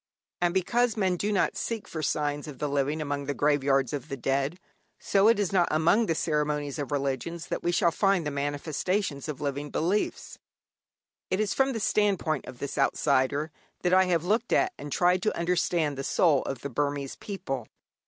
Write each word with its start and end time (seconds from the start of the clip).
And 0.41 0.51
because 0.51 0.97
men 0.97 1.15
do 1.15 1.31
not 1.31 1.55
seek 1.55 1.87
for 1.87 2.01
signs 2.01 2.47
of 2.47 2.57
the 2.57 2.67
living 2.67 3.03
among 3.03 3.25
the 3.27 3.35
graveyards 3.35 3.93
of 3.93 4.09
the 4.09 4.17
dead, 4.17 4.59
so 4.99 5.27
it 5.27 5.37
is 5.37 5.53
not 5.53 5.67
among 5.69 6.07
the 6.07 6.15
ceremonies 6.15 6.79
of 6.79 6.91
religions 6.91 7.45
that 7.49 7.61
we 7.61 7.71
shall 7.71 7.91
find 7.91 8.25
the 8.25 8.31
manifestations 8.31 9.29
of 9.29 9.41
living 9.41 9.69
beliefs. 9.69 10.39
It 11.29 11.39
is 11.39 11.53
from 11.53 11.73
the 11.73 11.79
standpoint 11.79 12.47
of 12.47 12.57
this 12.57 12.79
outsider 12.79 13.51
that 13.83 13.93
I 13.93 14.05
have 14.05 14.25
looked 14.25 14.51
at 14.51 14.73
and 14.75 14.91
tried 14.91 15.21
to 15.21 15.37
understand 15.37 15.99
the 15.99 16.03
soul 16.03 16.41
of 16.45 16.61
the 16.61 16.69
Burmese 16.71 17.15
people. 17.17 17.67